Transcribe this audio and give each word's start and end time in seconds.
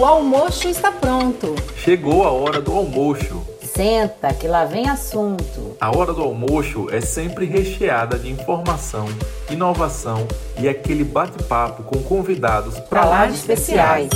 O 0.00 0.04
almoço 0.06 0.66
está 0.66 0.90
pronto. 0.90 1.54
Chegou 1.76 2.24
a 2.24 2.30
hora 2.30 2.58
do 2.58 2.72
almoço. 2.72 3.46
Senta, 3.62 4.32
que 4.32 4.48
lá 4.48 4.64
vem 4.64 4.88
assunto. 4.88 5.76
A 5.78 5.94
hora 5.94 6.14
do 6.14 6.22
almoço 6.22 6.88
é 6.90 7.02
sempre 7.02 7.44
recheada 7.44 8.18
de 8.18 8.30
informação, 8.30 9.04
inovação 9.50 10.26
e 10.58 10.66
aquele 10.66 11.04
bate-papo 11.04 11.82
com 11.82 12.02
convidados 12.02 12.80
para 12.80 13.04
lá 13.04 13.26
de 13.26 13.34
especiais. 13.34 14.08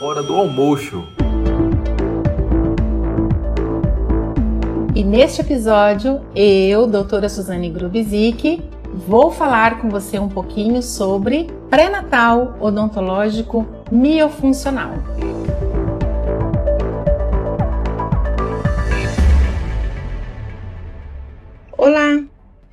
Hora 0.00 0.22
do 0.22 0.36
almoço. 0.36 1.02
E 4.94 5.02
neste 5.02 5.40
episódio, 5.40 6.20
eu, 6.32 6.86
doutora 6.86 7.28
Suzane 7.28 7.70
Grubizic, 7.70 8.62
vou 9.08 9.32
falar 9.32 9.80
com 9.80 9.88
você 9.88 10.16
um 10.16 10.28
pouquinho 10.28 10.80
sobre 10.80 11.48
pré-natal 11.68 12.56
odontológico 12.60 13.66
miofuncional. 13.90 14.92
Olá, 21.76 22.24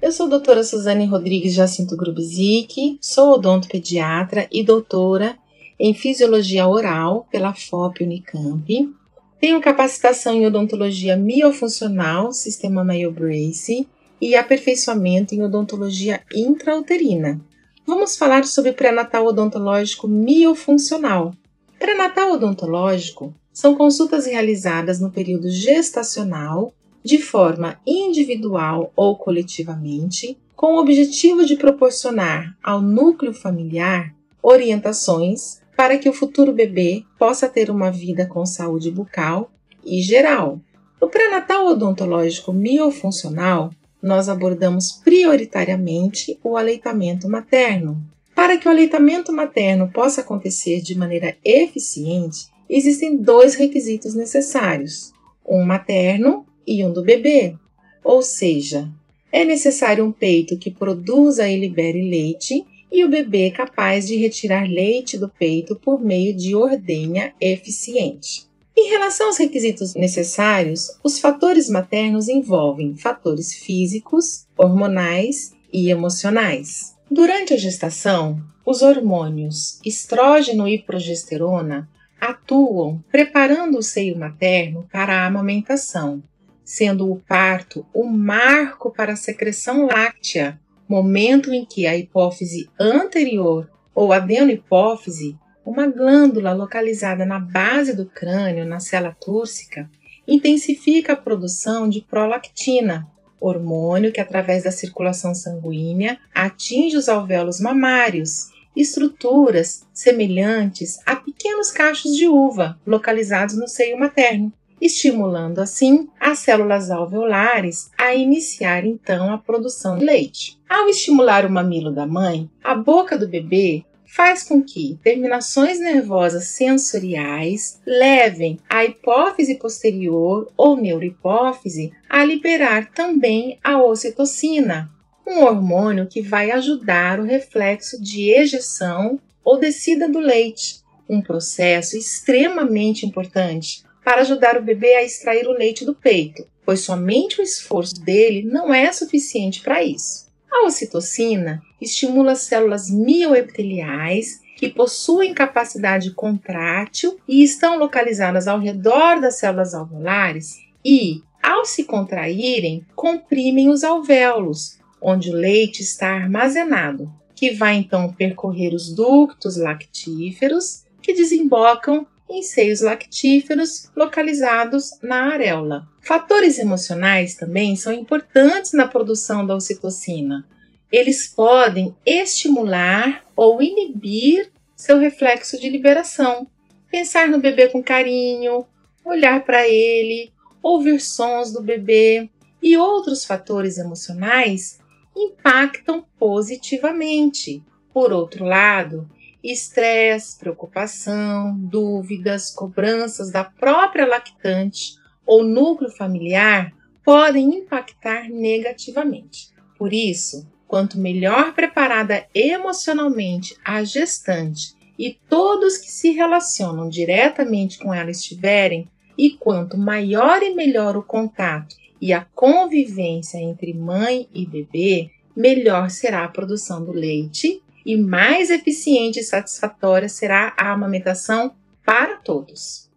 eu 0.01 0.11
sou 0.11 0.27
a 0.27 0.29
doutora 0.29 0.63
Suzane 0.63 1.05
Rodrigues 1.05 1.53
Jacinto 1.53 1.97
Grubizic, 1.97 2.97
sou 3.01 3.34
odontopediatra 3.34 4.47
e 4.51 4.63
doutora 4.63 5.37
em 5.79 5.93
fisiologia 5.93 6.67
oral 6.67 7.27
pela 7.31 7.53
FOP 7.53 8.03
Unicamp. 8.03 8.93
Tenho 9.39 9.59
capacitação 9.59 10.34
em 10.34 10.45
odontologia 10.45 11.17
miofuncional, 11.17 12.31
sistema 12.31 12.84
MyoBrace 12.84 13.87
e 14.21 14.35
aperfeiçoamento 14.35 15.34
em 15.34 15.41
odontologia 15.41 16.21
intrauterina. 16.34 17.41
Vamos 17.85 18.16
falar 18.16 18.45
sobre 18.45 18.73
pré-natal 18.73 19.26
odontológico 19.26 20.08
miofuncional. 20.08 21.34
Pré-natal 21.80 22.34
odontológico 22.34 23.34
são 23.52 23.76
consultas 23.76 24.27
realizadas 24.27 24.99
no 24.99 25.12
período 25.12 25.49
gestacional, 25.49 26.73
de 27.04 27.18
forma 27.18 27.79
individual 27.85 28.93
ou 28.96 29.18
coletivamente, 29.18 30.38
com 30.55 30.76
o 30.76 30.79
objetivo 30.79 31.43
de 31.43 31.55
proporcionar 31.55 32.55
ao 32.63 32.82
núcleo 32.82 33.34
familiar 33.34 34.13
orientações 34.43 35.60
para 35.76 35.98
que 35.98 36.07
o 36.07 36.13
futuro 36.13 36.54
bebê 36.54 37.04
possa 37.18 37.49
ter 37.49 37.71
uma 37.71 37.91
vida 37.91 38.27
com 38.27 38.45
saúde 38.45 38.91
bucal 38.91 39.49
e 39.84 40.04
geral. 40.04 40.60
No 41.01 41.10
pré-natal 41.10 41.66
odontológico 41.66 42.54
miofuncional, 42.54 43.71
nós 44.02 44.30
abordamos 44.30 44.91
prioritariamente 44.91 46.40
o 46.44 46.57
aleitamento 46.57 47.30
materno. 47.30 48.02
Para 48.35 48.57
que 48.57 48.68
o 48.68 48.71
aleitamento 48.71 49.32
materno 49.32 49.91
possa 49.91 50.21
acontecer 50.21 50.82
de 50.82 50.98
maneira 50.98 51.38
eficiente, 51.44 52.48
existem 52.70 53.18
dois 53.18 53.55
requisitos 53.55 54.16
necessários: 54.16 55.13
um 55.46 55.63
materno 55.63 56.46
e 56.66 56.84
um 56.84 56.91
do 56.91 57.04
bebê. 57.04 57.55
Ou 58.04 58.22
seja, 58.22 58.90
é 59.32 59.46
necessário 59.46 60.04
um 60.04 60.12
peito 60.12 60.57
que 60.57 60.72
produza 60.72 61.48
e 61.48 61.60
libere 61.60 62.10
leite 62.10 62.66
e 62.91 63.05
o 63.05 63.10
bebê 63.10 63.52
capaz 63.52 64.07
de 64.07 64.18
retirar 64.18 64.68
leite 64.68 65.18
do 65.18 65.29
peito 65.29 65.75
por 65.75 66.02
meio 66.03 66.35
de 66.35 66.53
ordenha 66.56 67.34
eficiente. 67.40 68.50
Em 68.75 68.89
relação 68.89 69.27
aos 69.27 69.38
requisitos 69.38 69.95
necessários, 69.95 70.97
os 71.03 71.19
fatores 71.19 71.69
maternos 71.69 72.29
envolvem 72.29 72.95
fatores 72.95 73.53
físicos, 73.53 74.47
hormonais 74.57 75.53
e 75.72 75.89
emocionais. 75.89 76.95
Durante 77.09 77.53
a 77.53 77.57
gestação, 77.57 78.41
os 78.66 78.81
hormônios 78.81 79.79
estrógeno 79.85 80.67
e 80.67 80.79
progesterona 80.79 81.89
atuam 82.19 83.03
preparando 83.11 83.79
o 83.79 83.83
seio 83.83 84.17
materno 84.17 84.88
para 84.91 85.17
a 85.17 85.25
amamentação, 85.25 86.23
sendo 86.63 87.11
o 87.11 87.19
parto 87.19 87.85
o 87.94 88.05
marco 88.05 88.91
para 88.91 89.13
a 89.13 89.17
secreção 89.17 89.87
láctea, 89.87 90.59
momento 90.87 91.53
em 91.53 91.65
que 91.65 91.85
a 91.85 91.97
hipófise 91.97 92.69
anterior 92.79 93.69
ou 93.93 94.13
adenohipófise 94.13 95.37
uma 95.66 95.88
glândula 95.88 96.53
localizada 96.53 97.25
na 97.25 97.39
base 97.39 97.95
do 97.95 98.05
crânio, 98.05 98.66
na 98.66 98.79
célula 98.79 99.16
túrcica, 99.19 99.89
intensifica 100.27 101.13
a 101.13 101.17
produção 101.17 101.88
de 101.89 102.01
prolactina, 102.01 103.07
hormônio 103.39 104.11
que, 104.11 104.22
através 104.22 104.63
da 104.63 104.72
circulação 104.72 105.33
sanguínea, 105.33 106.19
atinge 106.33 106.95
os 106.95 107.09
alvéolos 107.09 107.59
mamários, 107.59 108.49
estruturas 108.75 109.85
semelhantes 109.94 110.99
a 111.05 111.16
pequenos 111.16 111.72
cachos 111.72 112.16
de 112.16 112.28
uva 112.28 112.79
localizados 112.85 113.57
no 113.57 113.67
seio 113.67 113.99
materno, 113.99 114.53
estimulando 114.79 115.59
assim 115.59 116.07
as 116.19 116.39
células 116.39 116.89
alveolares 116.89 117.91
a 117.97 118.16
iniciar 118.16 118.85
então 118.85 119.31
a 119.31 119.38
produção 119.38 119.97
de 119.97 120.05
leite. 120.05 120.59
Ao 120.69 120.88
estimular 120.88 121.45
o 121.45 121.51
mamilo 121.51 121.91
da 121.91 122.07
mãe, 122.07 122.49
a 122.63 122.73
boca 122.73 123.17
do 123.17 123.28
bebê 123.28 123.83
faz 124.13 124.44
com 124.44 124.61
que 124.61 124.99
terminações 125.01 125.79
nervosas 125.79 126.47
sensoriais 126.47 127.79
levem 127.85 128.59
a 128.69 128.83
hipófise 128.83 129.55
posterior 129.55 130.51
ou 130.57 130.75
neurohipófise 130.75 131.94
a 132.09 132.23
liberar 132.23 132.91
também 132.91 133.57
a 133.63 133.81
ocitocina, 133.81 134.91
um 135.25 135.44
hormônio 135.44 136.07
que 136.07 136.22
vai 136.22 136.51
ajudar 136.51 137.22
o 137.22 137.23
reflexo 137.23 138.01
de 138.01 138.31
ejeção 138.31 139.17
ou 139.45 139.57
descida 139.57 140.09
do 140.09 140.19
leite, 140.19 140.81
um 141.09 141.22
processo 141.22 141.95
extremamente 141.97 143.05
importante 143.05 143.83
para 144.03 144.22
ajudar 144.22 144.57
o 144.57 144.61
bebê 144.61 144.95
a 144.95 145.03
extrair 145.03 145.47
o 145.47 145.53
leite 145.53 145.85
do 145.85 145.95
peito, 145.95 146.45
pois 146.66 146.81
somente 146.81 147.39
o 147.39 147.43
esforço 147.43 147.95
dele 148.03 148.43
não 148.43 148.73
é 148.73 148.91
suficiente 148.91 149.61
para 149.61 149.81
isso. 149.81 150.30
A 150.51 150.66
ocitocina 150.66 151.62
estimula 151.79 152.35
células 152.35 152.89
mioepiteliais 152.89 154.41
que 154.57 154.69
possuem 154.69 155.34
capacidade 155.34 156.12
contrátil 156.12 157.17
e 157.28 157.41
estão 157.41 157.79
localizadas 157.79 158.47
ao 158.47 158.59
redor 158.59 159.19
das 159.19 159.40
células 159.40 159.73
alveolares 159.73 160.59
e, 160.85 161.23
ao 161.41 161.66
se 161.66 161.85
contraírem, 161.85 162.85
comprimem 162.95 163.69
os 163.69 163.84
alvéolos, 163.84 164.78
onde 165.01 165.29
o 165.29 165.34
leite 165.34 165.81
está 165.81 166.13
armazenado, 166.13 167.11
que 167.34 167.51
vai 167.51 167.75
então 167.75 168.13
percorrer 168.13 168.73
os 168.73 168.94
ductos 168.94 169.57
lactíferos 169.57 170.84
que 171.01 171.13
desembocam 171.13 172.06
em 172.29 172.44
seios 172.44 172.81
lactíferos 172.81 173.90
localizados 173.95 174.91
na 175.01 175.34
areola. 175.34 175.91
Fatores 176.01 176.57
emocionais 176.57 177.35
também 177.35 177.75
são 177.75 177.94
importantes 177.94 178.73
na 178.73 178.88
produção 178.88 179.45
da 179.45 179.56
ocitocina. 179.56 180.47
Eles 180.91 181.28
podem 181.28 181.95
estimular 182.03 183.23
ou 183.35 183.62
inibir 183.62 184.51
seu 184.75 184.97
reflexo 184.97 185.59
de 185.59 185.69
liberação. 185.69 186.47
Pensar 186.90 187.28
no 187.29 187.40
bebê 187.40 187.69
com 187.69 187.84
carinho, 187.84 188.66
olhar 189.06 189.45
para 189.45 189.67
ele, 189.67 190.34
ouvir 190.61 191.00
sons 191.00 191.53
do 191.53 191.61
bebê 191.61 192.29
e 192.61 192.75
outros 192.75 193.23
fatores 193.23 193.78
emocionais 193.78 194.79
impactam 195.16 196.03
positivamente. 196.17 197.63
Por 197.94 198.11
outro 198.11 198.44
lado, 198.44 199.07
estresse, 199.44 200.38
preocupação, 200.40 201.56
dúvidas, 201.57 202.50
cobranças 202.50 203.31
da 203.31 203.44
própria 203.44 204.06
lactante 204.06 205.00
ou 205.31 205.45
núcleo 205.45 205.89
familiar 205.89 206.73
podem 207.05 207.55
impactar 207.55 208.27
negativamente. 208.27 209.47
Por 209.77 209.93
isso, 209.93 210.45
quanto 210.67 210.99
melhor 210.99 211.53
preparada 211.53 212.27
emocionalmente 212.35 213.55
a 213.63 213.81
gestante 213.81 214.75
e 214.99 215.17
todos 215.29 215.77
que 215.77 215.89
se 215.89 216.11
relacionam 216.11 216.89
diretamente 216.89 217.79
com 217.79 217.93
ela 217.93 218.11
estiverem, 218.11 218.89
e 219.17 219.29
quanto 219.29 219.78
maior 219.78 220.43
e 220.43 220.53
melhor 220.53 220.97
o 220.97 221.03
contato 221.03 221.77
e 222.01 222.11
a 222.11 222.25
convivência 222.35 223.37
entre 223.37 223.73
mãe 223.73 224.27
e 224.34 224.45
bebê, 224.45 225.11
melhor 225.34 225.89
será 225.89 226.25
a 226.25 226.29
produção 226.29 226.84
do 226.84 226.91
leite 226.91 227.63
e 227.85 227.95
mais 227.95 228.49
eficiente 228.49 229.22
e 229.22 229.23
satisfatória 229.23 230.09
será 230.09 230.53
a 230.57 230.73
amamentação 230.73 231.55
para 231.85 232.17
todos. 232.17 232.91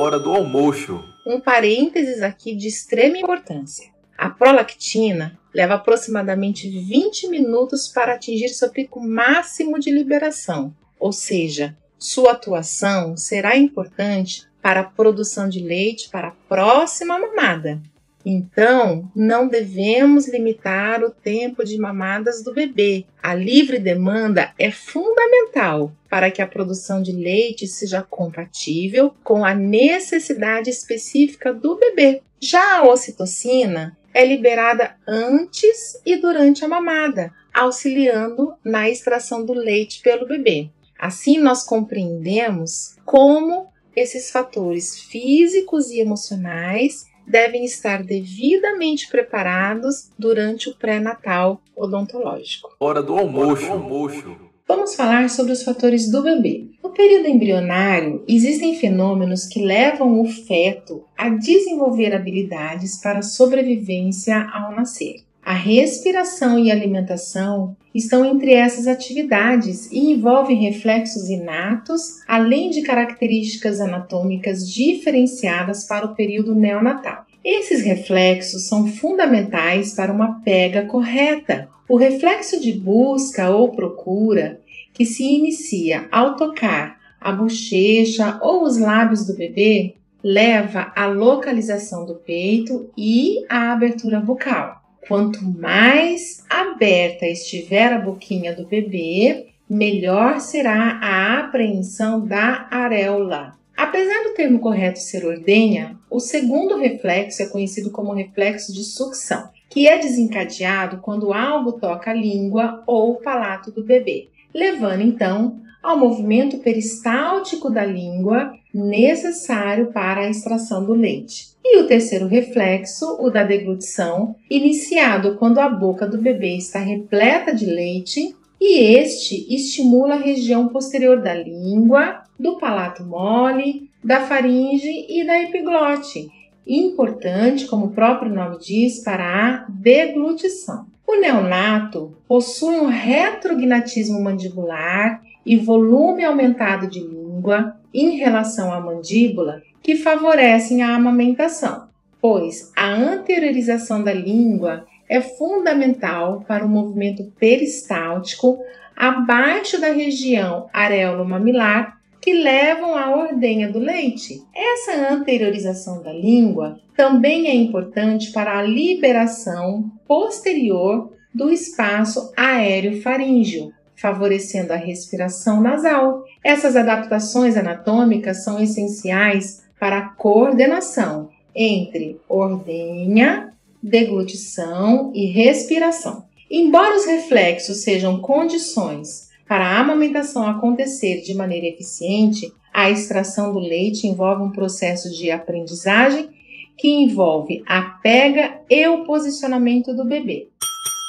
Hora 0.00 0.18
do 0.18 0.34
almoço. 0.34 1.04
Um 1.26 1.38
parênteses 1.38 2.22
aqui 2.22 2.56
de 2.56 2.66
extrema 2.66 3.18
importância. 3.18 3.90
A 4.16 4.30
prolactina 4.30 5.38
leva 5.54 5.74
aproximadamente 5.74 6.70
20 6.70 7.28
minutos 7.28 7.86
para 7.86 8.14
atingir 8.14 8.48
seu 8.48 8.70
pico 8.70 8.98
máximo 8.98 9.78
de 9.78 9.90
liberação, 9.90 10.74
ou 10.98 11.12
seja, 11.12 11.76
sua 11.98 12.32
atuação 12.32 13.14
será 13.14 13.58
importante 13.58 14.46
para 14.62 14.80
a 14.80 14.84
produção 14.84 15.50
de 15.50 15.60
leite 15.60 16.08
para 16.08 16.28
a 16.28 16.34
próxima 16.48 17.18
mamada. 17.18 17.78
Então, 18.24 19.10
não 19.16 19.48
devemos 19.48 20.28
limitar 20.28 21.02
o 21.02 21.10
tempo 21.10 21.64
de 21.64 21.78
mamadas 21.78 22.42
do 22.42 22.52
bebê. 22.52 23.06
A 23.22 23.34
livre 23.34 23.78
demanda 23.78 24.52
é 24.58 24.70
fundamental 24.70 25.92
para 26.08 26.30
que 26.30 26.42
a 26.42 26.46
produção 26.46 27.02
de 27.02 27.12
leite 27.12 27.66
seja 27.66 28.02
compatível 28.02 29.14
com 29.24 29.44
a 29.44 29.54
necessidade 29.54 30.68
específica 30.68 31.52
do 31.52 31.76
bebê. 31.76 32.22
Já 32.38 32.78
a 32.78 32.88
ocitocina 32.88 33.96
é 34.12 34.24
liberada 34.26 34.96
antes 35.06 36.00
e 36.04 36.16
durante 36.16 36.64
a 36.64 36.68
mamada, 36.68 37.32
auxiliando 37.54 38.52
na 38.64 38.90
extração 38.90 39.44
do 39.44 39.52
leite 39.52 40.02
pelo 40.02 40.26
bebê. 40.26 40.70
Assim, 40.98 41.38
nós 41.38 41.64
compreendemos 41.64 42.96
como 43.04 43.68
esses 43.94 44.30
fatores 44.30 44.98
físicos 44.98 45.90
e 45.90 46.00
emocionais 46.00 47.09
devem 47.30 47.64
estar 47.64 48.02
devidamente 48.02 49.08
preparados 49.08 50.10
durante 50.18 50.68
o 50.68 50.74
pré-natal 50.74 51.62
odontológico. 51.76 52.74
Hora 52.80 53.02
do 53.02 53.16
almoço. 53.16 53.70
almoço. 53.70 54.50
Vamos 54.66 54.94
falar 54.94 55.28
sobre 55.30 55.52
os 55.52 55.62
fatores 55.62 56.10
do 56.10 56.22
bebê. 56.22 56.66
No 56.82 56.90
período 56.90 57.26
embrionário, 57.26 58.24
existem 58.28 58.76
fenômenos 58.76 59.46
que 59.46 59.60
levam 59.60 60.20
o 60.20 60.26
feto 60.26 61.04
a 61.16 61.28
desenvolver 61.28 62.14
habilidades 62.14 63.00
para 63.00 63.22
sobrevivência 63.22 64.48
ao 64.52 64.72
nascer. 64.72 65.24
A 65.44 65.54
respiração 65.54 66.58
e 66.58 66.70
a 66.70 66.74
alimentação 66.74 67.76
estão 67.94 68.24
entre 68.24 68.52
essas 68.52 68.86
atividades 68.86 69.90
e 69.90 70.12
envolvem 70.12 70.56
reflexos 70.56 71.28
inatos, 71.28 72.20
além 72.28 72.70
de 72.70 72.82
características 72.82 73.80
anatômicas 73.80 74.70
diferenciadas 74.70 75.86
para 75.86 76.06
o 76.06 76.14
período 76.14 76.54
neonatal. 76.54 77.26
Esses 77.42 77.82
reflexos 77.82 78.68
são 78.68 78.86
fundamentais 78.86 79.94
para 79.94 80.12
uma 80.12 80.40
pega 80.40 80.84
correta. 80.84 81.68
O 81.88 81.96
reflexo 81.96 82.60
de 82.60 82.72
busca 82.72 83.50
ou 83.50 83.70
procura, 83.70 84.60
que 84.92 85.06
se 85.06 85.24
inicia 85.24 86.06
ao 86.12 86.36
tocar 86.36 87.00
a 87.20 87.32
bochecha 87.32 88.38
ou 88.42 88.62
os 88.62 88.78
lábios 88.78 89.26
do 89.26 89.34
bebê, 89.34 89.94
leva 90.22 90.92
à 90.94 91.06
localização 91.06 92.04
do 92.04 92.14
peito 92.14 92.90
e 92.96 93.44
à 93.48 93.72
abertura 93.72 94.20
bucal. 94.20 94.79
Quanto 95.06 95.42
mais 95.42 96.44
aberta 96.48 97.26
estiver 97.26 97.92
a 97.92 97.98
boquinha 97.98 98.54
do 98.54 98.66
bebê, 98.66 99.48
melhor 99.68 100.40
será 100.40 100.98
a 101.02 101.40
apreensão 101.40 102.26
da 102.26 102.68
areola. 102.70 103.58
Apesar 103.76 104.24
do 104.24 104.34
termo 104.34 104.58
correto 104.58 104.98
ser 104.98 105.24
ordenha, 105.24 105.98
o 106.10 106.20
segundo 106.20 106.76
reflexo 106.76 107.42
é 107.42 107.46
conhecido 107.46 107.90
como 107.90 108.12
reflexo 108.12 108.74
de 108.74 108.84
sucção, 108.84 109.48
que 109.70 109.88
é 109.88 109.98
desencadeado 109.98 110.98
quando 110.98 111.32
algo 111.32 111.72
toca 111.72 112.10
a 112.10 112.14
língua 112.14 112.82
ou 112.86 113.12
o 113.12 113.20
palato 113.22 113.70
do 113.70 113.82
bebê, 113.82 114.28
levando 114.54 115.00
então 115.00 115.60
ao 115.82 115.96
movimento 115.96 116.58
peristáltico 116.58 117.70
da 117.70 117.84
língua 117.84 118.52
necessário 118.72 119.92
para 119.92 120.20
a 120.22 120.28
extração 120.28 120.84
do 120.84 120.92
leite. 120.92 121.49
E 121.64 121.78
o 121.78 121.86
terceiro 121.86 122.26
reflexo, 122.26 123.16
o 123.20 123.30
da 123.30 123.44
deglutição, 123.44 124.34
iniciado 124.48 125.36
quando 125.36 125.58
a 125.58 125.68
boca 125.68 126.06
do 126.06 126.18
bebê 126.18 126.56
está 126.56 126.78
repleta 126.78 127.54
de 127.54 127.66
leite, 127.66 128.34
e 128.60 128.78
este 128.78 129.46
estimula 129.54 130.14
a 130.14 130.18
região 130.18 130.68
posterior 130.68 131.22
da 131.22 131.34
língua, 131.34 132.22
do 132.38 132.58
palato 132.58 133.04
mole, 133.04 133.90
da 134.02 134.20
faringe 134.20 135.06
e 135.08 135.26
da 135.26 135.42
epiglote. 135.42 136.28
Importante, 136.66 137.66
como 137.66 137.86
o 137.86 137.90
próprio 137.92 138.32
nome 138.32 138.58
diz, 138.58 139.02
para 139.02 139.24
a 139.24 139.66
deglutição. 139.68 140.86
O 141.06 141.16
neonato 141.20 142.16
possui 142.28 142.78
um 142.78 142.86
retrognatismo 142.86 144.22
mandibular 144.22 145.22
e 145.44 145.56
volume 145.56 146.24
aumentado 146.24 146.86
de 146.86 147.00
língua 147.00 147.76
em 147.92 148.16
relação 148.16 148.72
à 148.72 148.80
mandíbula 148.80 149.62
que 149.82 149.96
favorecem 149.96 150.82
a 150.82 150.94
amamentação, 150.94 151.88
pois 152.20 152.70
a 152.76 152.88
anteriorização 152.90 154.02
da 154.02 154.12
língua 154.12 154.86
é 155.08 155.20
fundamental 155.20 156.44
para 156.46 156.64
o 156.64 156.68
movimento 156.68 157.24
peristáltico 157.38 158.58
abaixo 158.96 159.80
da 159.80 159.92
região 159.92 160.68
areolo-mamilar 160.72 161.98
que 162.20 162.34
levam 162.34 162.94
à 162.94 163.16
ordenha 163.16 163.72
do 163.72 163.78
leite. 163.78 164.42
Essa 164.54 165.12
anteriorização 165.12 166.02
da 166.02 166.12
língua 166.12 166.78
também 166.94 167.48
é 167.48 167.54
importante 167.54 168.30
para 168.30 168.58
a 168.58 168.62
liberação 168.62 169.90
posterior 170.06 171.12
do 171.34 171.50
espaço 171.50 172.30
aéreo 172.36 173.00
faríngeo, 173.00 173.72
favorecendo 173.96 174.72
a 174.72 174.76
respiração 174.76 175.60
nasal. 175.60 176.22
Essas 176.44 176.76
adaptações 176.76 177.56
anatômicas 177.56 178.44
são 178.44 178.60
essenciais 178.60 179.59
para 179.80 179.98
a 179.98 180.08
coordenação 180.10 181.30
entre 181.54 182.20
ordenha, 182.28 183.52
deglutição 183.82 185.10
e 185.14 185.26
respiração. 185.26 186.24
Embora 186.50 186.96
os 186.96 187.06
reflexos 187.06 187.78
sejam 187.78 188.20
condições 188.20 189.30
para 189.48 189.64
a 189.64 189.80
amamentação 189.80 190.46
acontecer 190.46 191.22
de 191.22 191.34
maneira 191.34 191.66
eficiente, 191.66 192.52
a 192.72 192.90
extração 192.90 193.52
do 193.52 193.58
leite 193.58 194.06
envolve 194.06 194.42
um 194.42 194.52
processo 194.52 195.10
de 195.10 195.30
aprendizagem 195.30 196.28
que 196.76 196.88
envolve 196.88 197.62
a 197.66 197.82
pega 197.82 198.60
e 198.68 198.86
o 198.86 199.04
posicionamento 199.04 199.94
do 199.94 200.04
bebê. 200.04 200.48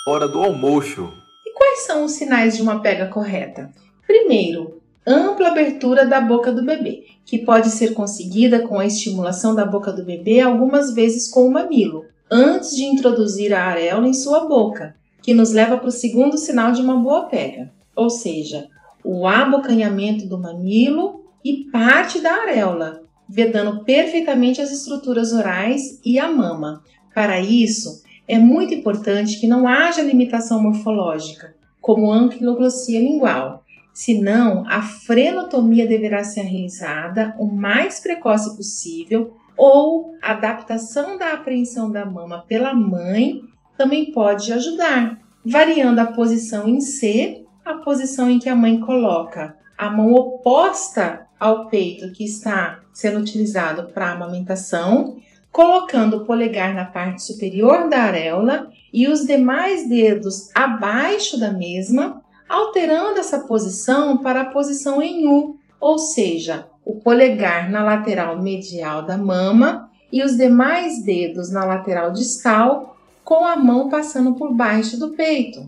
Hora 0.08 0.28
do 0.28 0.42
almoço. 0.42 1.08
Quais 1.56 1.86
são 1.86 2.06
os 2.06 2.14
sinais 2.14 2.58
de 2.58 2.62
uma 2.62 2.82
pega 2.82 3.08
correta? 3.08 3.72
Primeiro, 4.06 4.81
ampla 5.06 5.48
abertura 5.48 6.06
da 6.06 6.22
boca 6.22 6.52
do 6.52 6.64
bebê, 6.64 7.06
que 7.26 7.40
pode 7.40 7.70
ser 7.70 7.94
conseguida 7.94 8.68
com 8.68 8.80
a 8.80 8.86
estimulação 8.86 9.56
da 9.56 9.66
boca 9.66 9.92
do 9.92 10.04
bebê 10.04 10.42
algumas 10.42 10.94
vezes 10.94 11.28
com 11.28 11.48
o 11.48 11.52
mamilo, 11.52 12.06
antes 12.30 12.76
de 12.76 12.84
introduzir 12.84 13.54
a 13.54 13.66
areola 13.66 14.08
em 14.08 14.14
sua 14.14 14.48
boca, 14.48 14.96
que 15.22 15.34
nos 15.34 15.52
leva 15.52 15.78
para 15.78 15.90
o 15.90 15.92
segundo 15.92 16.38
sinal 16.38 16.72
de 16.72 16.82
uma 16.82 16.98
boa 16.98 17.26
pega, 17.26 17.72
ou 17.96 18.10
seja, 18.10 18.68
o 19.04 19.28
abocanhamento 19.28 20.28
do 20.28 20.38
mamilo 20.38 21.26
e 21.44 21.66
parte 21.72 22.20
da 22.20 22.34
areola, 22.34 23.02
vedando 23.28 23.84
perfeitamente 23.84 24.62
as 24.62 24.72
estruturas 24.72 25.32
orais 25.32 26.00
e 26.06 26.20
a 26.20 26.32
mama. 26.32 26.84
Para 27.14 27.40
isso, 27.40 28.04
é 28.28 28.38
muito 28.38 28.74
importante 28.74 29.40
que 29.40 29.48
não 29.48 29.68
haja 29.68 30.02
limitação 30.02 30.62
morfológica, 30.62 31.56
como 31.80 32.12
anquiloglossia 32.12 33.00
lingual, 33.00 33.64
senão 33.94 34.64
a 34.68 34.82
frenotomia 34.82 35.88
deverá 35.88 36.24
ser 36.24 36.42
realizada 36.42 37.36
o 37.38 37.46
mais 37.46 38.00
precoce 38.00 38.56
possível 38.56 39.36
ou 39.58 40.16
a 40.22 40.32
adaptação 40.32 41.18
da 41.18 41.34
apreensão 41.34 41.92
da 41.92 42.06
mama 42.06 42.46
pela 42.48 42.74
mãe 42.74 43.42
também 43.78 44.12
pode 44.12 44.52
ajudar, 44.54 45.20
variando 45.46 46.00
a 46.00 46.06
posição 46.06 46.68
em 46.68 46.80
C, 46.80 47.46
a 47.66 47.76
posição 47.76 48.30
em 48.30 48.40
que 48.40 48.50
a 48.50 48.56
mãe 48.56 48.80
coloca 48.80 49.56
a 49.78 49.90
mão 49.90 50.14
oposta 50.14 51.28
ao 51.40 51.68
peito 51.68 52.12
que 52.12 52.24
está 52.24 52.82
sendo 52.94 53.20
utilizado 53.20 53.92
para 53.92 54.08
a 54.08 54.12
amamentação 54.12 55.18
colocando 55.52 56.18
o 56.18 56.26
polegar 56.26 56.74
na 56.74 56.86
parte 56.86 57.24
superior 57.24 57.90
da 57.90 58.04
areola 58.04 58.70
e 58.94 59.08
os 59.08 59.26
demais 59.26 59.88
dedos 59.88 60.50
abaixo 60.56 61.40
da 61.40 61.52
mesma, 61.52 62.24
alterando 62.52 63.18
essa 63.18 63.40
posição 63.40 64.18
para 64.18 64.42
a 64.42 64.46
posição 64.46 65.02
em 65.02 65.26
U, 65.26 65.58
ou 65.80 65.98
seja, 65.98 66.68
o 66.84 66.96
polegar 67.00 67.72
na 67.72 67.82
lateral 67.82 68.42
medial 68.42 69.04
da 69.04 69.18
mama 69.18 69.90
e 70.12 70.22
os 70.22 70.36
demais 70.36 71.02
dedos 71.02 71.50
na 71.50 71.64
lateral 71.64 72.12
distal, 72.12 72.98
com 73.24 73.46
a 73.46 73.56
mão 73.56 73.88
passando 73.88 74.34
por 74.34 74.54
baixo 74.54 75.00
do 75.00 75.12
peito. 75.12 75.66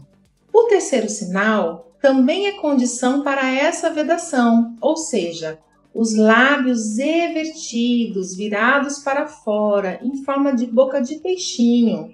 O 0.51 0.63
terceiro 0.63 1.07
sinal 1.07 1.87
também 2.01 2.47
é 2.47 2.51
condição 2.51 3.23
para 3.23 3.49
essa 3.49 3.89
vedação, 3.89 4.75
ou 4.81 4.97
seja, 4.97 5.57
os 5.93 6.13
lábios 6.13 6.99
evertidos, 6.99 8.35
virados 8.35 8.99
para 8.99 9.25
fora, 9.25 10.01
em 10.03 10.17
forma 10.17 10.53
de 10.53 10.65
boca 10.65 11.01
de 11.01 11.15
peixinho, 11.15 12.11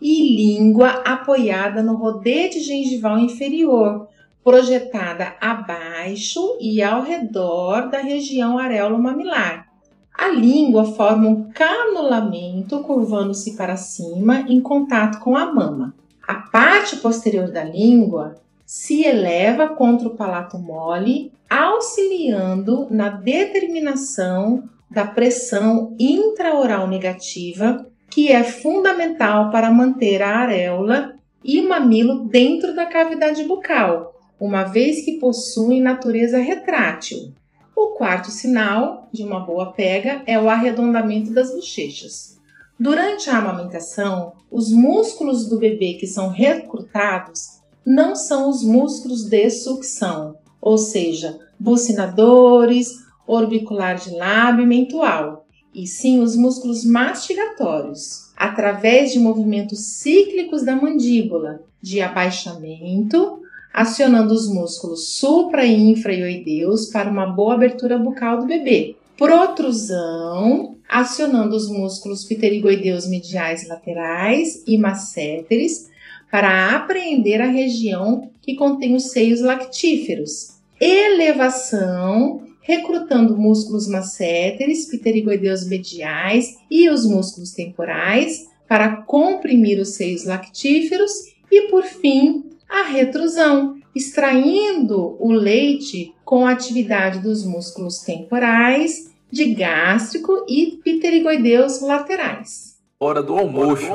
e 0.00 0.36
língua 0.36 1.02
apoiada 1.04 1.82
no 1.82 1.96
rodete 1.96 2.60
gengival 2.60 3.18
inferior, 3.18 4.08
projetada 4.44 5.34
abaixo 5.40 6.58
e 6.60 6.82
ao 6.82 7.02
redor 7.02 7.88
da 7.88 7.98
região 7.98 8.58
areolo-mamilar. 8.58 9.68
A 10.12 10.28
língua 10.28 10.84
forma 10.84 11.28
um 11.28 11.50
canulamento 11.52 12.80
curvando-se 12.80 13.56
para 13.56 13.76
cima 13.76 14.40
em 14.48 14.60
contato 14.60 15.20
com 15.20 15.36
a 15.36 15.46
mama. 15.46 15.94
A 16.26 16.34
parte 16.34 16.96
posterior 16.96 17.50
da 17.50 17.64
língua 17.64 18.36
se 18.66 19.04
eleva 19.04 19.68
contra 19.68 20.08
o 20.08 20.16
palato 20.16 20.58
mole, 20.58 21.32
auxiliando 21.48 22.86
na 22.90 23.08
determinação 23.08 24.64
da 24.90 25.04
pressão 25.06 25.94
intraoral 25.98 26.86
negativa 26.86 27.86
que 28.10 28.30
é 28.30 28.44
fundamental 28.44 29.50
para 29.50 29.70
manter 29.70 30.22
a 30.22 30.36
areola 30.36 31.14
e 31.42 31.60
o 31.60 31.68
mamilo 31.68 32.26
dentro 32.26 32.74
da 32.74 32.84
cavidade 32.84 33.42
bucal, 33.44 34.14
uma 34.38 34.64
vez 34.64 35.04
que 35.04 35.18
possuem 35.18 35.80
natureza 35.80 36.38
retrátil. 36.38 37.32
O 37.74 37.88
quarto 37.96 38.30
sinal 38.30 39.08
de 39.12 39.22
uma 39.22 39.40
boa 39.40 39.72
pega 39.72 40.22
é 40.26 40.38
o 40.38 40.48
arredondamento 40.48 41.32
das 41.32 41.52
bochechas. 41.54 42.38
Durante 42.78 43.30
a 43.30 43.38
amamentação, 43.38 44.32
os 44.50 44.70
músculos 44.70 45.48
do 45.48 45.58
bebê 45.58 45.94
que 45.94 46.06
são 46.06 46.28
recrutados 46.28 47.60
não 47.84 48.14
são 48.14 48.48
os 48.48 48.62
músculos 48.64 49.24
de 49.24 49.50
sucção, 49.50 50.36
ou 50.60 50.78
seja, 50.78 51.38
bucinadores, 51.58 53.02
orbicular 53.26 53.96
de 53.96 54.10
lábio 54.10 54.64
e 54.64 54.66
mentual, 54.66 55.46
e 55.74 55.86
sim 55.86 56.20
os 56.20 56.36
músculos 56.36 56.84
mastigatórios, 56.84 58.32
através 58.36 59.12
de 59.12 59.18
movimentos 59.18 59.78
cíclicos 59.78 60.62
da 60.62 60.76
mandíbula, 60.76 61.62
de 61.80 62.00
abaixamento, 62.00 63.41
acionando 63.72 64.34
os 64.34 64.48
músculos 64.48 65.14
supra 65.14 65.64
e 65.64 65.90
infraioideus 65.90 66.86
para 66.86 67.10
uma 67.10 67.26
boa 67.26 67.54
abertura 67.54 67.98
bucal 67.98 68.38
do 68.38 68.46
bebê. 68.46 68.96
Protrusão, 69.16 70.76
acionando 70.88 71.56
os 71.56 71.68
músculos 71.68 72.24
pterigoideus 72.24 73.08
mediais 73.08 73.66
laterais 73.66 74.62
e 74.66 74.76
masséteres 74.76 75.90
para 76.30 76.74
apreender 76.74 77.40
a 77.40 77.46
região 77.46 78.30
que 78.40 78.56
contém 78.56 78.94
os 78.94 79.10
seios 79.10 79.40
lactíferos. 79.40 80.58
Elevação, 80.80 82.42
recrutando 82.62 83.36
músculos 83.36 83.86
masséteres, 83.86 84.86
pterigoideus 84.86 85.66
mediais 85.66 86.56
e 86.70 86.88
os 86.88 87.06
músculos 87.06 87.52
temporais 87.52 88.48
para 88.66 88.96
comprimir 89.02 89.78
os 89.78 89.90
seios 89.90 90.24
lactíferos 90.24 91.12
e, 91.50 91.68
por 91.68 91.84
fim, 91.84 92.51
a 92.72 92.84
retrusão, 92.84 93.76
extraindo 93.94 95.16
o 95.20 95.30
leite 95.30 96.14
com 96.24 96.46
a 96.46 96.52
atividade 96.52 97.18
dos 97.18 97.44
músculos 97.44 97.98
temporais, 97.98 99.12
de 99.30 99.52
gástrico 99.52 100.46
e 100.48 100.78
pterigoideus 100.82 101.82
laterais. 101.82 102.78
Hora 102.98 103.22
do 103.22 103.36
almoço. 103.36 103.86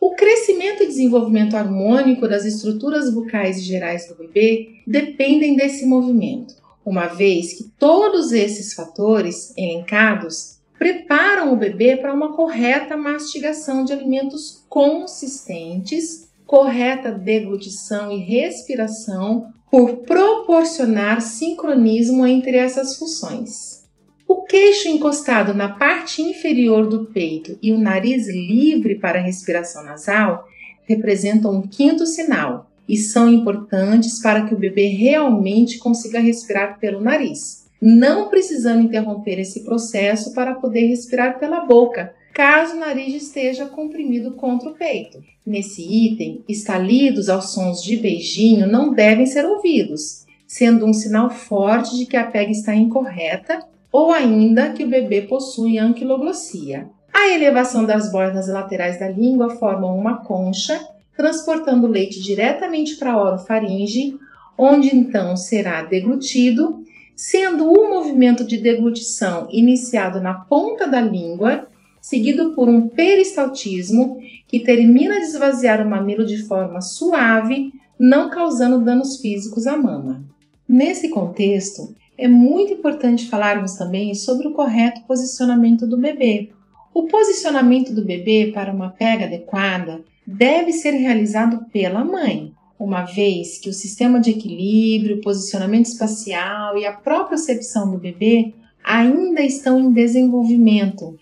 O 0.00 0.14
crescimento 0.14 0.82
e 0.82 0.86
desenvolvimento 0.86 1.54
harmônico 1.54 2.26
das 2.26 2.46
estruturas 2.46 3.12
bucais 3.12 3.58
e 3.58 3.62
gerais 3.62 4.08
do 4.08 4.14
bebê 4.14 4.80
dependem 4.86 5.54
desse 5.54 5.84
movimento, 5.84 6.54
uma 6.84 7.06
vez 7.06 7.52
que 7.52 7.64
todos 7.78 8.32
esses 8.32 8.72
fatores 8.72 9.52
elencados 9.56 10.60
preparam 10.78 11.52
o 11.52 11.56
bebê 11.56 11.96
para 11.96 12.14
uma 12.14 12.34
correta 12.34 12.96
mastigação 12.96 13.84
de 13.84 13.92
alimentos 13.92 14.64
consistentes, 14.68 16.26
correta 16.46 17.10
deglutição 17.10 18.12
e 18.12 18.18
respiração, 18.18 19.52
por 19.70 19.96
proporcionar 19.98 21.20
sincronismo 21.20 22.26
entre 22.26 22.56
essas 22.56 22.96
funções. 22.96 23.84
O 24.28 24.42
queixo 24.42 24.88
encostado 24.88 25.54
na 25.54 25.68
parte 25.68 26.22
inferior 26.22 26.88
do 26.88 27.06
peito 27.06 27.58
e 27.62 27.72
o 27.72 27.78
nariz 27.78 28.26
livre 28.26 28.96
para 28.96 29.18
a 29.18 29.22
respiração 29.22 29.84
nasal 29.84 30.48
representam 30.84 31.52
um 31.52 31.62
quinto 31.62 32.06
sinal 32.06 32.70
e 32.88 32.96
são 32.96 33.28
importantes 33.28 34.20
para 34.20 34.46
que 34.46 34.54
o 34.54 34.58
bebê 34.58 34.86
realmente 34.86 35.78
consiga 35.78 36.20
respirar 36.20 36.78
pelo 36.78 37.00
nariz, 37.00 37.66
não 37.80 38.28
precisando 38.28 38.82
interromper 38.82 39.38
esse 39.38 39.64
processo 39.64 40.32
para 40.32 40.54
poder 40.54 40.86
respirar 40.86 41.38
pela 41.38 41.60
boca, 41.60 42.14
caso 42.36 42.76
o 42.76 42.78
nariz 42.78 43.14
esteja 43.14 43.64
comprimido 43.64 44.32
contra 44.32 44.68
o 44.68 44.74
peito. 44.74 45.24
Nesse 45.44 45.80
item, 45.80 46.44
estalidos 46.46 47.30
aos 47.30 47.54
sons 47.54 47.82
de 47.82 47.96
beijinho 47.96 48.66
não 48.66 48.92
devem 48.92 49.24
ser 49.24 49.46
ouvidos, 49.46 50.26
sendo 50.46 50.84
um 50.84 50.92
sinal 50.92 51.30
forte 51.30 51.96
de 51.96 52.04
que 52.04 52.14
a 52.14 52.26
pega 52.26 52.50
está 52.50 52.74
incorreta 52.74 53.60
ou 53.90 54.12
ainda 54.12 54.70
que 54.74 54.84
o 54.84 54.88
bebê 54.88 55.22
possui 55.22 55.78
anquiloglossia. 55.78 56.90
A 57.10 57.30
elevação 57.30 57.86
das 57.86 58.12
bordas 58.12 58.48
laterais 58.48 59.00
da 59.00 59.08
língua 59.08 59.56
forma 59.56 59.90
uma 59.90 60.18
concha, 60.18 60.78
transportando 61.16 61.86
o 61.86 61.90
leite 61.90 62.20
diretamente 62.20 62.96
para 62.96 63.12
a 63.12 63.18
orofaringe, 63.18 64.14
onde 64.58 64.94
então 64.94 65.38
será 65.38 65.82
deglutido, 65.84 66.84
sendo 67.14 67.72
o 67.72 67.88
movimento 67.88 68.44
de 68.44 68.58
deglutição 68.58 69.48
iniciado 69.50 70.20
na 70.20 70.34
ponta 70.34 70.86
da 70.86 71.00
língua, 71.00 71.66
seguido 72.06 72.52
por 72.52 72.68
um 72.68 72.86
peristaltismo 72.88 74.20
que 74.46 74.60
termina 74.60 75.16
de 75.16 75.24
esvaziar 75.24 75.84
o 75.84 75.90
mamilo 75.90 76.24
de 76.24 76.40
forma 76.44 76.80
suave, 76.80 77.72
não 77.98 78.30
causando 78.30 78.84
danos 78.84 79.16
físicos 79.16 79.66
à 79.66 79.76
mama. 79.76 80.24
Nesse 80.68 81.08
contexto, 81.08 81.96
é 82.16 82.28
muito 82.28 82.74
importante 82.74 83.28
falarmos 83.28 83.74
também 83.74 84.14
sobre 84.14 84.46
o 84.46 84.52
correto 84.52 85.00
posicionamento 85.02 85.84
do 85.84 85.98
bebê. 85.98 86.50
O 86.94 87.08
posicionamento 87.08 87.92
do 87.92 88.04
bebê 88.04 88.52
para 88.54 88.72
uma 88.72 88.90
pega 88.90 89.24
adequada 89.24 90.00
deve 90.24 90.72
ser 90.72 90.92
realizado 90.92 91.66
pela 91.72 92.04
mãe, 92.04 92.52
uma 92.78 93.02
vez 93.02 93.58
que 93.58 93.68
o 93.68 93.74
sistema 93.74 94.20
de 94.20 94.30
equilíbrio, 94.30 95.20
posicionamento 95.20 95.86
espacial 95.86 96.78
e 96.78 96.86
a 96.86 96.92
propriocepção 96.92 97.90
do 97.90 97.98
bebê 97.98 98.54
ainda 98.84 99.42
estão 99.42 99.80
em 99.80 99.92
desenvolvimento, 99.92 101.18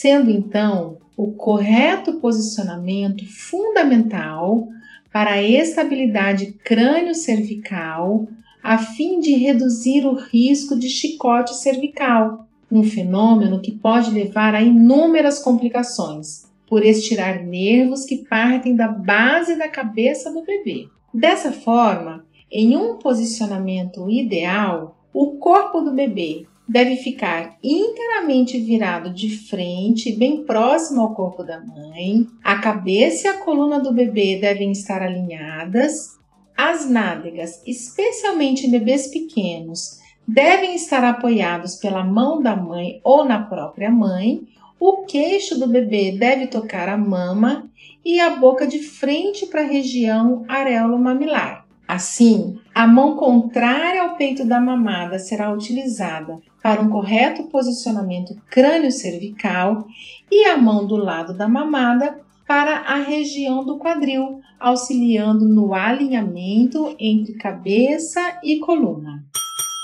sendo 0.00 0.30
então 0.30 0.98
o 1.16 1.32
correto 1.32 2.20
posicionamento 2.20 3.26
fundamental 3.26 4.68
para 5.12 5.32
a 5.32 5.42
estabilidade 5.42 6.52
crânio-cervical, 6.64 8.28
a 8.62 8.78
fim 8.78 9.18
de 9.18 9.32
reduzir 9.34 10.06
o 10.06 10.14
risco 10.14 10.78
de 10.78 10.88
chicote 10.88 11.52
cervical, 11.56 12.46
um 12.70 12.84
fenômeno 12.84 13.60
que 13.60 13.72
pode 13.72 14.12
levar 14.12 14.54
a 14.54 14.62
inúmeras 14.62 15.40
complicações, 15.40 16.46
por 16.68 16.84
estirar 16.84 17.44
nervos 17.44 18.04
que 18.04 18.18
partem 18.18 18.76
da 18.76 18.86
base 18.86 19.58
da 19.58 19.66
cabeça 19.68 20.32
do 20.32 20.44
bebê. 20.44 20.86
Dessa 21.12 21.50
forma, 21.50 22.24
em 22.52 22.76
um 22.76 22.98
posicionamento 22.98 24.08
ideal, 24.08 24.96
o 25.12 25.38
corpo 25.38 25.80
do 25.80 25.90
bebê 25.90 26.46
deve 26.68 26.96
ficar 26.96 27.56
inteiramente 27.62 28.58
virado 28.58 29.10
de 29.10 29.38
frente, 29.48 30.12
bem 30.12 30.44
próximo 30.44 31.00
ao 31.00 31.14
corpo 31.14 31.42
da 31.42 31.60
mãe. 31.60 32.26
A 32.44 32.58
cabeça 32.58 33.26
e 33.26 33.30
a 33.30 33.38
coluna 33.38 33.80
do 33.80 33.92
bebê 33.92 34.38
devem 34.38 34.70
estar 34.72 35.02
alinhadas 35.02 36.18
as 36.58 36.90
nádegas, 36.90 37.62
especialmente 37.64 38.66
em 38.66 38.70
bebês 38.72 39.06
pequenos, 39.06 40.00
devem 40.26 40.74
estar 40.74 41.04
apoiados 41.04 41.76
pela 41.76 42.02
mão 42.02 42.42
da 42.42 42.56
mãe 42.56 43.00
ou 43.04 43.24
na 43.24 43.40
própria 43.40 43.88
mãe. 43.88 44.42
O 44.80 45.04
queixo 45.04 45.56
do 45.56 45.68
bebê 45.68 46.10
deve 46.18 46.48
tocar 46.48 46.88
a 46.88 46.98
mama 46.98 47.70
e 48.04 48.18
a 48.18 48.30
boca 48.30 48.66
de 48.66 48.80
frente 48.80 49.46
para 49.46 49.60
a 49.60 49.68
região 49.68 50.44
areolo-mamilar. 50.48 51.57
Assim, 51.88 52.60
a 52.74 52.86
mão 52.86 53.16
contrária 53.16 54.02
ao 54.02 54.14
peito 54.14 54.44
da 54.44 54.60
mamada 54.60 55.18
será 55.18 55.50
utilizada 55.50 56.38
para 56.62 56.82
um 56.82 56.90
correto 56.90 57.44
posicionamento 57.44 58.36
crânio-cervical 58.50 59.86
e 60.30 60.44
a 60.44 60.58
mão 60.58 60.86
do 60.86 60.96
lado 60.96 61.32
da 61.32 61.48
mamada 61.48 62.20
para 62.46 62.80
a 62.80 62.96
região 62.96 63.64
do 63.64 63.78
quadril, 63.78 64.40
auxiliando 64.60 65.48
no 65.48 65.72
alinhamento 65.72 66.94
entre 66.98 67.32
cabeça 67.34 68.38
e 68.44 68.58
coluna. 68.58 69.24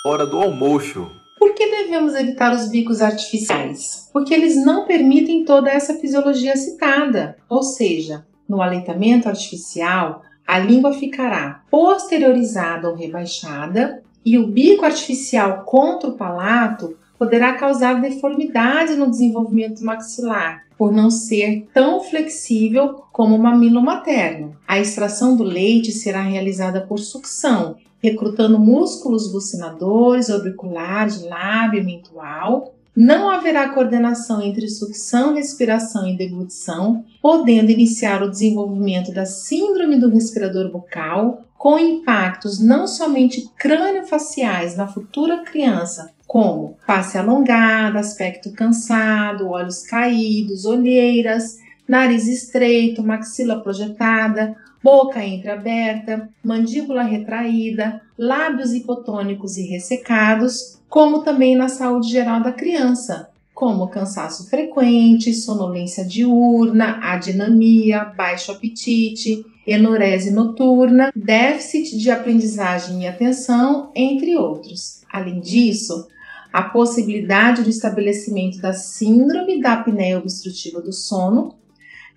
Hora 0.04 0.26
do 0.26 0.37
almoço. 0.37 1.11
Por 1.38 1.54
que 1.54 1.70
devemos 1.70 2.14
evitar 2.14 2.54
os 2.54 2.68
bicos 2.68 3.00
artificiais? 3.00 4.11
Porque 4.12 4.34
eles 4.34 4.62
não 4.62 4.87
permitem 4.87 5.42
toda 5.42 5.70
essa 5.70 5.94
fisiologia 5.94 6.54
citada, 6.54 7.38
ou 7.49 7.62
seja, 7.62 8.26
no 8.46 8.61
aleitamento 8.61 9.26
artificial, 9.26 10.23
a 10.46 10.58
língua 10.58 10.92
ficará 10.92 11.62
posteriorizada 11.70 12.88
ou 12.88 12.94
rebaixada 12.94 14.02
e 14.24 14.38
o 14.38 14.46
bico 14.46 14.84
artificial 14.84 15.64
contra 15.64 16.08
o 16.10 16.16
palato 16.16 16.96
poderá 17.18 17.54
causar 17.54 18.00
deformidade 18.00 18.96
no 18.96 19.08
desenvolvimento 19.08 19.84
maxilar, 19.84 20.64
por 20.76 20.92
não 20.92 21.10
ser 21.10 21.66
tão 21.72 22.00
flexível 22.02 23.04
como 23.12 23.36
o 23.36 23.42
mamilo 23.42 23.80
materno. 23.80 24.56
A 24.66 24.78
extração 24.78 25.36
do 25.36 25.44
leite 25.44 25.92
será 25.92 26.20
realizada 26.20 26.80
por 26.80 26.98
sucção, 26.98 27.76
recrutando 28.02 28.58
músculos 28.58 29.32
bucinadores, 29.32 30.28
auriculares, 30.28 31.22
lábio 31.22 31.84
mentual. 31.84 32.74
Não 32.96 33.28
haverá 33.28 33.70
coordenação 33.70 34.40
entre 34.40 34.68
sucção, 34.68 35.34
respiração 35.34 36.06
e 36.08 36.16
deglutição, 36.16 37.04
podendo 37.20 37.70
iniciar 37.70 38.22
o 38.22 38.30
desenvolvimento 38.30 39.12
da 39.12 39.26
síndrome 39.26 39.98
do 39.98 40.08
respirador 40.08 40.70
bucal, 40.70 41.44
com 41.58 41.78
impactos 41.78 42.60
não 42.60 42.86
somente 42.86 43.48
crânio-faciais 43.56 44.76
na 44.76 44.86
futura 44.86 45.42
criança, 45.42 46.12
como 46.26 46.76
face 46.86 47.18
alongada, 47.18 47.98
aspecto 47.98 48.52
cansado, 48.52 49.48
olhos 49.48 49.82
caídos, 49.82 50.64
olheiras, 50.64 51.58
nariz 51.88 52.28
estreito, 52.28 53.02
maxila 53.02 53.60
projetada, 53.60 54.56
boca 54.85 55.25
entreaberta, 55.25 56.29
mandíbula 56.45 57.03
retraída, 57.03 58.03
lábios 58.19 58.75
hipotônicos 58.75 59.57
e 59.57 59.62
ressecados, 59.62 60.79
como 60.91 61.23
também 61.23 61.57
na 61.57 61.71
saúde 61.71 62.11
geral 62.11 62.43
da 62.43 62.53
criança, 62.53 63.31
como 63.55 63.88
cansaço 63.88 64.50
frequente, 64.50 65.33
sonolência 65.33 66.05
diurna, 66.05 66.99
adinamia, 67.03 68.05
baixo 68.05 68.53
apetite, 68.53 69.43
enurese 69.67 70.31
noturna, 70.31 71.11
déficit 71.17 71.97
de 71.97 72.11
aprendizagem 72.11 73.05
e 73.05 73.07
atenção, 73.07 73.91
entre 73.95 74.37
outros. 74.37 75.00
Além 75.11 75.41
disso, 75.41 76.09
a 76.53 76.62
possibilidade 76.62 77.62
do 77.62 77.71
estabelecimento 77.71 78.61
da 78.61 78.75
síndrome 78.75 79.62
da 79.62 79.73
apneia 79.73 80.19
obstrutiva 80.19 80.83
do 80.83 80.93
sono, 80.93 81.55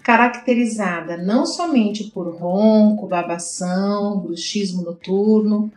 caracterizada 0.07 1.17
não 1.17 1.45
somente 1.45 2.05
por 2.05 2.33
ronco, 2.33 3.07
babação, 3.07 4.17
bruxismo 4.21 4.81
noturno, 4.81 5.69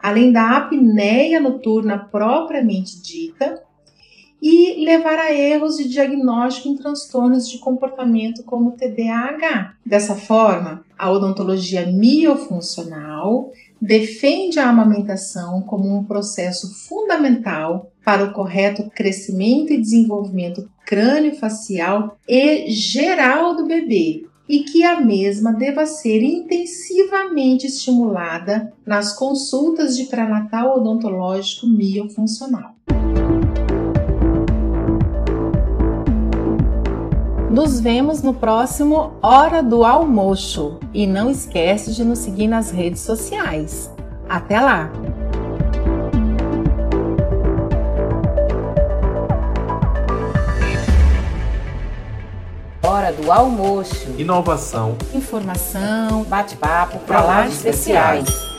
além 0.00 0.30
da 0.30 0.56
apneia 0.56 1.40
noturna 1.40 1.98
propriamente 1.98 3.02
dita, 3.02 3.60
e 4.40 4.84
levar 4.84 5.18
a 5.18 5.34
erros 5.34 5.78
de 5.78 5.88
diagnóstico 5.88 6.68
em 6.68 6.76
transtornos 6.76 7.48
de 7.48 7.58
comportamento 7.58 8.44
como 8.44 8.76
TDAH. 8.76 9.74
Dessa 9.84 10.14
forma, 10.14 10.84
a 10.96 11.10
odontologia 11.10 11.84
miofuncional 11.84 13.50
defende 13.80 14.60
a 14.60 14.68
amamentação 14.68 15.60
como 15.62 15.92
um 15.92 16.04
processo 16.04 16.72
fundamental 16.86 17.90
para 18.04 18.24
o 18.24 18.32
correto 18.32 18.88
crescimento 18.94 19.72
e 19.72 19.80
desenvolvimento 19.80 20.70
crânio-facial 20.92 22.18
e 22.28 22.70
geral 22.70 23.56
do 23.56 23.66
bebê, 23.66 24.26
e 24.46 24.58
que 24.58 24.84
a 24.84 25.00
mesma 25.00 25.50
deva 25.50 25.86
ser 25.86 26.22
intensivamente 26.22 27.66
estimulada 27.66 28.70
nas 28.86 29.16
consultas 29.16 29.96
de 29.96 30.04
pré-natal 30.04 30.76
odontológico 30.76 31.66
miofuncional. 31.66 32.74
Nos 37.50 37.80
vemos 37.80 38.22
no 38.22 38.34
próximo 38.34 39.14
Hora 39.22 39.62
do 39.62 39.86
Almoço 39.86 40.78
e 40.92 41.06
não 41.06 41.30
esquece 41.30 41.94
de 41.94 42.04
nos 42.04 42.18
seguir 42.18 42.48
nas 42.48 42.70
redes 42.70 43.00
sociais. 43.00 43.90
Até 44.28 44.60
lá! 44.60 44.92
Hora 53.02 53.12
do 53.12 53.32
Almoço. 53.32 54.14
Inovação, 54.16 54.96
Informação, 55.12 56.22
bate-papo, 56.22 57.00
palavras 57.00 57.54
especiais. 57.54 58.51